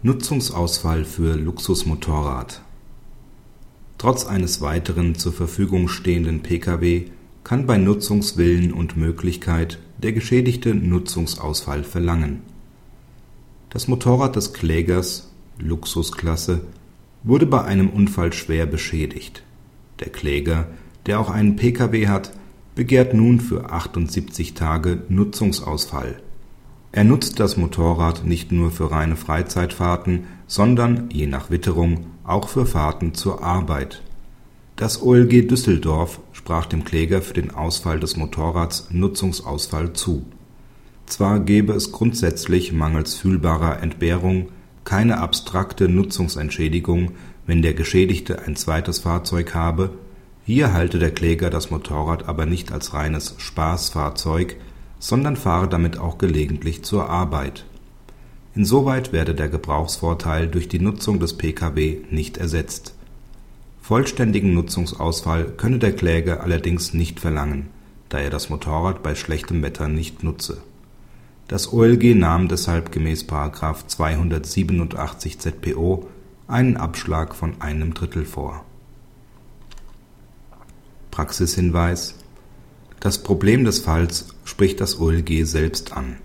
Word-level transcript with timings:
Nutzungsausfall 0.00 1.04
für 1.04 1.34
Luxusmotorrad 1.34 2.62
Trotz 3.98 4.26
eines 4.26 4.60
weiteren 4.60 5.16
zur 5.16 5.32
Verfügung 5.32 5.88
stehenden 5.88 6.40
Pkw 6.40 7.06
kann 7.42 7.66
bei 7.66 7.78
Nutzungswillen 7.78 8.72
und 8.72 8.96
Möglichkeit 8.96 9.80
der 10.00 10.12
Geschädigte 10.12 10.72
Nutzungsausfall 10.72 11.82
verlangen. 11.82 12.42
Das 13.70 13.88
Motorrad 13.88 14.36
des 14.36 14.52
Klägers 14.52 15.32
(Luxusklasse) 15.58 16.60
wurde 17.24 17.46
bei 17.46 17.64
einem 17.64 17.90
Unfall 17.90 18.32
schwer 18.32 18.66
beschädigt. 18.66 19.42
Der 19.98 20.10
Kläger, 20.10 20.68
der 21.06 21.18
auch 21.18 21.28
einen 21.28 21.56
Pkw 21.56 22.06
hat, 22.06 22.30
begehrt 22.76 23.14
nun 23.14 23.40
für 23.40 23.72
78 23.72 24.54
Tage 24.54 25.02
Nutzungsausfall. 25.08 26.22
Er 26.92 27.04
nutzt 27.04 27.38
das 27.38 27.56
Motorrad 27.56 28.24
nicht 28.24 28.50
nur 28.50 28.70
für 28.70 28.90
reine 28.90 29.16
Freizeitfahrten, 29.16 30.24
sondern, 30.46 31.10
je 31.12 31.26
nach 31.26 31.50
Witterung, 31.50 32.06
auch 32.24 32.48
für 32.48 32.66
Fahrten 32.66 33.14
zur 33.14 33.42
Arbeit. 33.42 34.02
Das 34.76 35.02
OLG 35.02 35.48
Düsseldorf 35.48 36.20
sprach 36.32 36.66
dem 36.66 36.84
Kläger 36.84 37.20
für 37.20 37.34
den 37.34 37.50
Ausfall 37.54 38.00
des 38.00 38.16
Motorrads 38.16 38.88
Nutzungsausfall 38.90 39.92
zu. 39.92 40.24
Zwar 41.06 41.40
gebe 41.40 41.72
es 41.72 41.92
grundsätzlich 41.92 42.72
mangels 42.72 43.14
fühlbarer 43.14 43.82
Entbehrung 43.82 44.48
keine 44.84 45.18
abstrakte 45.18 45.88
Nutzungsentschädigung, 45.88 47.12
wenn 47.46 47.60
der 47.60 47.74
Geschädigte 47.74 48.46
ein 48.46 48.56
zweites 48.56 49.00
Fahrzeug 49.00 49.54
habe, 49.54 49.90
hier 50.48 50.72
halte 50.72 50.98
der 50.98 51.10
Kläger 51.10 51.50
das 51.50 51.70
Motorrad 51.70 52.26
aber 52.26 52.46
nicht 52.46 52.72
als 52.72 52.94
reines 52.94 53.34
Spaßfahrzeug, 53.36 54.56
sondern 54.98 55.36
fahre 55.36 55.68
damit 55.68 55.98
auch 55.98 56.18
gelegentlich 56.18 56.82
zur 56.82 57.08
Arbeit. 57.08 57.64
Insoweit 58.54 59.12
werde 59.12 59.34
der 59.34 59.48
Gebrauchsvorteil 59.48 60.48
durch 60.48 60.68
die 60.68 60.80
Nutzung 60.80 61.20
des 61.20 61.36
Pkw 61.36 61.98
nicht 62.10 62.38
ersetzt. 62.38 62.94
Vollständigen 63.80 64.52
Nutzungsausfall 64.52 65.52
könne 65.56 65.78
der 65.78 65.94
Kläger 65.94 66.42
allerdings 66.42 66.92
nicht 66.92 67.20
verlangen, 67.20 67.68
da 68.08 68.18
er 68.18 68.30
das 68.30 68.50
Motorrad 68.50 69.02
bei 69.02 69.14
schlechtem 69.14 69.62
Wetter 69.62 69.88
nicht 69.88 70.24
nutze. 70.24 70.58
Das 71.46 71.72
OLG 71.72 72.14
nahm 72.14 72.48
deshalb 72.48 72.92
gemäß§ 72.92 73.24
287 73.86 75.38
ZPO 75.38 76.06
einen 76.46 76.76
Abschlag 76.76 77.34
von 77.34 77.60
einem 77.60 77.94
Drittel 77.94 78.26
vor. 78.26 78.64
Praxishinweis 81.10 82.17
Das 83.00 83.22
Problem 83.22 83.64
des 83.64 83.78
Falls 83.78 84.34
spricht 84.44 84.80
das 84.80 84.98
OLG 84.98 85.44
selbst 85.44 85.96
an. 85.96 86.16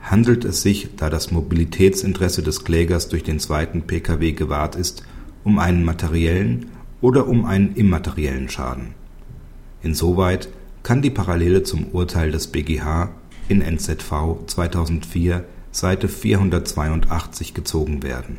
Handelt 0.00 0.44
es 0.44 0.62
sich, 0.62 0.90
da 0.96 1.10
das 1.10 1.32
Mobilitätsinteresse 1.32 2.42
des 2.42 2.62
Klägers 2.62 3.08
durch 3.08 3.24
den 3.24 3.40
zweiten 3.40 3.82
Pkw 3.82 4.32
gewahrt 4.32 4.76
ist, 4.76 5.02
um 5.42 5.58
einen 5.58 5.84
materiellen 5.84 6.66
oder 7.00 7.26
um 7.26 7.44
einen 7.44 7.74
immateriellen 7.74 8.48
Schaden? 8.48 8.94
Insoweit 9.82 10.48
kann 10.84 11.02
die 11.02 11.10
Parallele 11.10 11.64
zum 11.64 11.88
Urteil 11.88 12.30
des 12.30 12.46
BGH 12.46 13.10
in 13.48 13.60
NZV 13.60 14.46
2004 14.46 15.44
Seite 15.72 16.08
482 16.08 17.54
gezogen 17.54 18.04
werden. 18.04 18.38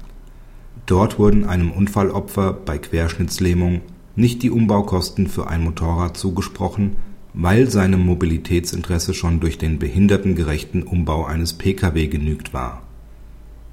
Dort 0.85 1.19
wurden 1.19 1.43
einem 1.43 1.71
Unfallopfer 1.71 2.53
bei 2.53 2.77
Querschnittslähmung 2.77 3.81
nicht 4.15 4.43
die 4.43 4.49
Umbaukosten 4.49 5.27
für 5.27 5.47
ein 5.47 5.63
Motorrad 5.63 6.15
zugesprochen 6.15 6.95
weil 7.33 7.69
seinem 7.69 8.05
Mobilitätsinteresse 8.05 9.13
schon 9.13 9.39
durch 9.39 9.57
den 9.57 9.79
behindertengerechten 9.79 10.83
Umbau 10.83 11.25
eines 11.25 11.53
Pkw 11.53 12.07
genügt 12.07 12.53
war. 12.53 12.83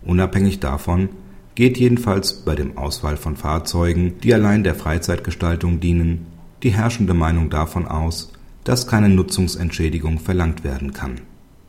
Unabhängig 0.05 0.61
davon 0.61 1.09
geht 1.55 1.79
jedenfalls 1.79 2.45
bei 2.45 2.55
dem 2.55 2.77
Auswahl 2.77 3.17
von 3.17 3.37
Fahrzeugen, 3.37 4.19
die 4.23 4.35
allein 4.35 4.63
der 4.63 4.75
Freizeitgestaltung 4.75 5.81
dienen, 5.81 6.27
die 6.63 6.71
herrschende 6.71 7.15
Meinung 7.15 7.51
davon 7.51 7.87
aus, 7.87 8.33
dass 8.65 8.87
keine 8.87 9.09
Nutzungsentschädigung 9.09 10.19
verlangt 10.19 10.65
werden 10.65 10.93
kann 10.93 11.21